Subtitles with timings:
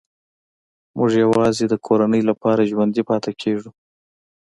[0.97, 3.71] موږ یوازې د کورنۍ لپاره ژوندي پاتې کېږو